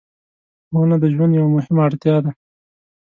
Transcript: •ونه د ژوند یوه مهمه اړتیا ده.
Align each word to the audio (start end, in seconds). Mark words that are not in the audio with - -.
•ونه 0.77 0.95
د 1.03 1.05
ژوند 1.13 1.31
یوه 1.39 1.49
مهمه 1.55 1.81
اړتیا 1.87 2.15
ده. 2.23 2.31